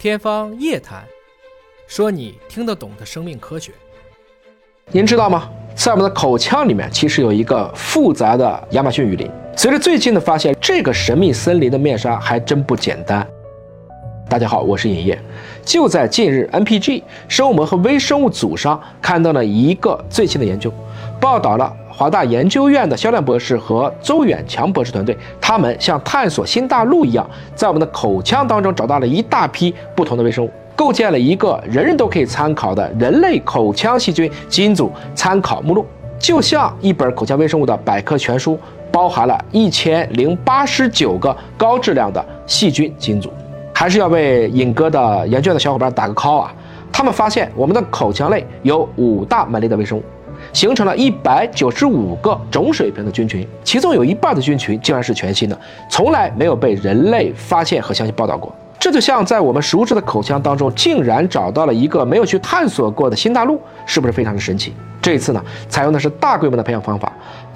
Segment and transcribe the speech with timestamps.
[0.00, 1.02] 天方夜谭，
[1.86, 3.70] 说你听得懂的生命科学。
[4.90, 5.50] 您知道吗？
[5.74, 9.30] 在我们的口腔里面，其实有一个复杂的亚马逊雨林。
[9.54, 13.28] 随着最近的发现，这个神秘森林的面纱还真不简单。
[14.30, 15.18] 大家好，我是尹烨。
[15.64, 20.72] 就在近日，NPG 生物膜和微生物组上看到了一个最新的研究，
[21.20, 21.74] 报道了。
[21.90, 35.84] 华大研究院的肖亮博士和周远强博士团队，他们像探索新大陆一样，在我们的口腔当中找到了一大批不同的微生物，构建了一个人人都可以参考的人类口腔细菌基因组参考目录，
[36.20, 38.56] 就像一本口腔微生物的百科全书，
[38.92, 43.28] 包含了一千零八十九个高质量的细菌基因组。
[43.80, 46.52] 还是要为尹哥的研究的小伙伴打个 call 啊！
[46.92, 50.02] 他们发现我们的口腔内有五大门类的微生物。
[50.52, 58.54] 形成了一百九十五个种水平的菌群，其中有一半的菌群竟然是全新的，从来没有被人类发现和详细报道过。
[58.78, 64.74] 这就像在我们熟知的口腔当中，竟然找到了一个没有去探索过的新大陆，是不是非常的神奇？
[65.00, 67.10] 这一次呢，采用的是大规模的培养方法，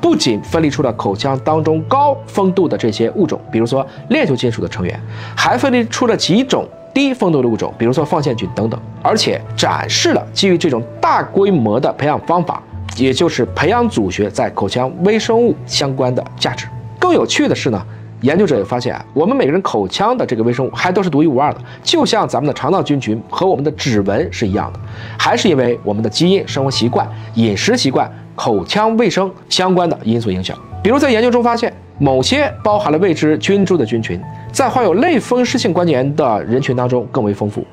[0.05, 5.01] 不仅分离出了口腔当中高丰度的这些物种，比如说链球金属的成员，
[5.35, 6.69] 还分离出了几种。
[6.93, 12.63] 低丰度的物种，比如说放线菌等等，而且展示了基于这种大规模的培养方法，
[12.97, 16.67] 也就是培养组学在口腔微生物相关的价值。
[16.99, 17.87] 更有趣的是呢，
[18.21, 24.79] 研究者也发现，我们每个人口腔的这个微生物还都是独一无二的，就像咱们的肠道菌群和我们的指纹是一样的，
[25.19, 30.57] 还是因为我们的基因、生活习惯、饮食习惯、口腔卫生相关的因素影响。
[30.83, 31.73] 比如在研究中发现。
[32.01, 37.65] 某些包含了未知菌株的菌群，在患有类风湿性关节炎的人群当中更为丰富。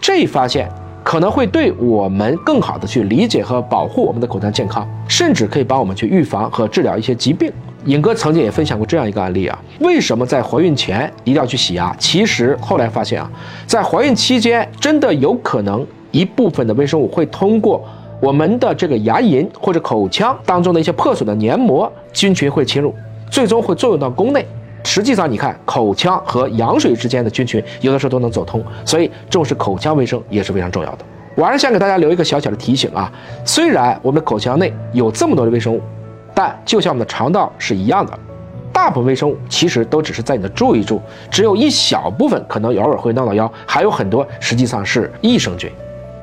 [0.00, 0.66] 这一发现
[1.04, 7.52] 可能会对我们更好的去理解和保护我们的口腔健康，甚至可以帮我们去预防和治疗一些疾病。
[7.84, 11.94] 尹哥曾经也分享过这样一个案例啊，为什么在怀孕前一定要去洗牙？
[11.98, 13.30] 其实后来发现啊，
[13.66, 17.86] 在怀孕期间真的有可能一部分的微生物会通过
[18.20, 22.94] 我们的这个牙龈或者口腔当中的一些破损的黏膜菌群会侵入。
[23.28, 24.46] 最终会作用到宫内。
[24.84, 30.98] 实际上，你看口腔和羊水之间的菌群，有的时候都能走通，所以重视口腔卫生也是非常重要的。
[31.34, 33.12] 我还是想给大家留一个小小的提醒啊，
[33.44, 35.82] 虽然我们的口腔内有这么多的微生物，
[36.32, 38.16] 但就像我们的肠道是一样的，
[38.72, 45.68] 大部分微生物其实都只是在你的住一住，只有一小部分可能偶尔会闹闹腰，还有很多实际上是益生菌，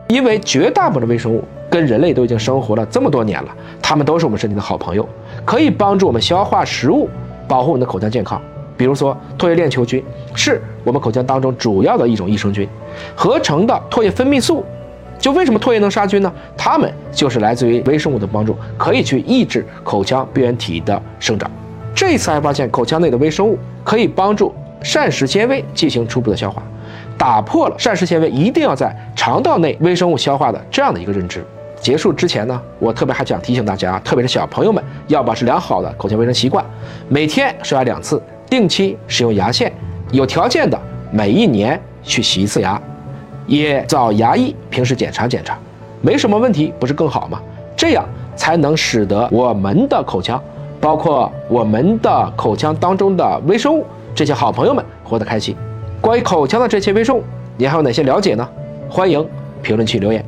[0.08, 1.44] 因为绝大部分的微生物。
[1.74, 3.50] 跟人类都已经生活了这么多年了，
[3.82, 5.10] 它们都是我们身体的好朋友，
[5.44, 7.10] 可以帮助我们消化食物，
[7.48, 8.40] 保护我们的口腔健康。
[8.78, 10.04] 比如说，唾液链球菌
[10.36, 12.70] 是我们口腔当中主要的一种益生菌，
[13.16, 14.64] 合成的唾液分泌素。
[15.18, 16.32] 就为什么唾液能杀菌呢？
[16.56, 21.50] 它们就是来自于微生物的帮助，可以去抑制口腔病原体的生长。
[21.96, 24.54] 这次还发现，口腔内的微生物可以帮助
[24.84, 26.62] 膳食纤维进行初步的消化，
[27.18, 31.44] 打破了膳食纤维一定要在肠道内微生物消化的这样的一个认知。
[31.84, 36.64] 结束之前呢，我特别还想提醒大家，特别是小朋友们，要保持良好的口腔卫生习惯，
[37.10, 39.70] 每天刷牙两次，定期使用牙线，
[40.10, 40.80] 有条件的
[41.12, 42.82] 每一年去洗一次牙，
[43.48, 45.60] 也找牙医平时检查检查，
[46.02, 47.42] 没什么问题不是更好吗？
[47.76, 50.42] 这样才能使得我们的口腔，
[50.80, 53.86] 包括我们的口腔当中的微生物
[54.16, 55.54] 这些好朋友们活得开心。
[56.00, 57.24] 关于口腔的这些微生物，
[57.58, 58.50] 你还有哪些了解呢？
[58.90, 59.28] 欢迎
[59.62, 60.24] 评论区留言。